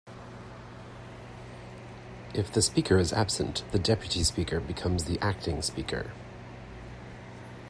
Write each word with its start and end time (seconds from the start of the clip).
If 2.33 2.51
the 2.51 2.63
Speaker 2.63 2.97
is 2.97 3.13
absent 3.13 3.63
the 3.71 3.77
Deputy 3.77 4.23
Speaker 4.23 4.59
becomes 4.59 5.03
the 5.03 5.19
Acting 5.19 5.61
Speaker. 5.61 6.11